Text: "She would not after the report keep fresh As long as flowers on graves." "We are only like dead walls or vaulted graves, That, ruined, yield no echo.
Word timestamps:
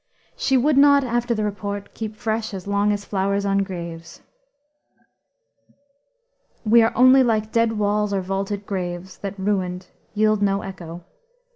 "She 0.35 0.57
would 0.57 0.79
not 0.79 1.03
after 1.03 1.35
the 1.35 1.43
report 1.43 1.93
keep 1.93 2.15
fresh 2.15 2.55
As 2.55 2.65
long 2.65 2.91
as 2.91 3.05
flowers 3.05 3.45
on 3.45 3.59
graves." 3.59 4.23
"We 6.65 6.81
are 6.81 6.91
only 6.95 7.21
like 7.21 7.51
dead 7.51 7.73
walls 7.77 8.11
or 8.11 8.21
vaulted 8.21 8.65
graves, 8.65 9.19
That, 9.19 9.37
ruined, 9.37 9.89
yield 10.15 10.41
no 10.41 10.63
echo. 10.63 11.03